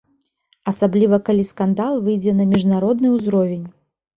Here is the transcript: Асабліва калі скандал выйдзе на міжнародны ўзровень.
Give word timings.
Асабліва 0.71 1.19
калі 1.27 1.45
скандал 1.51 1.93
выйдзе 2.07 2.35
на 2.39 2.49
міжнародны 2.55 3.07
ўзровень. 3.19 3.65